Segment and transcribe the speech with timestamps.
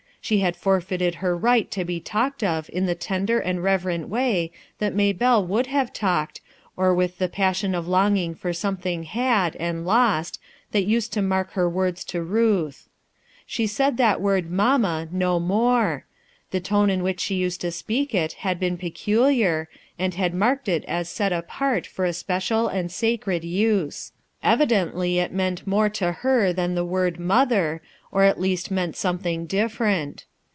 [0.23, 4.51] she had forfeited her right to be talked of in the tender and reverent way
[4.77, 6.39] that Hay belle would have talked,
[6.77, 10.39] or with the passion of longing for something had, and lost,
[10.73, 12.89] that used to mark her "TWO, AND TWO, AND TWO" 3S9 words to Ruth.
[13.47, 16.05] She said that word" m no more;
[16.51, 20.85] the tone in which she used tT^L, it had been peculiar, and had marked it
[20.87, 21.03] a
[21.35, 24.11] apart for a special and sacred use.
[24.43, 27.81] Evidential meant more to her than the word "mother"
[28.13, 30.25] or at least meant something different.